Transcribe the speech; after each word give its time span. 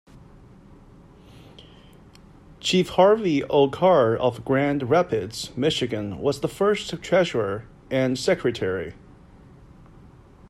Chief 2.59 2.89
Harvey 2.89 3.43
O. 3.43 3.69
Carr 3.69 4.17
of 4.17 4.43
Grand 4.43 4.89
Rapids, 4.89 5.55
Michigan, 5.55 6.17
was 6.17 6.39
the 6.41 6.47
first 6.47 7.03
treasurer 7.03 7.65
and 7.91 8.17
secretary. 8.17 8.95